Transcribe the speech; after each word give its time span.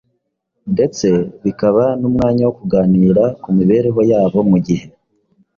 ndetse 0.73 1.07
bikaba 1.43 1.83
n’umwanya 1.99 2.43
wo 2.47 2.53
kuganira 2.59 3.23
ku 3.41 3.49
mibereho 3.57 3.99
yabo 4.11 4.39
mu 4.49 4.57
gihe 4.65 4.85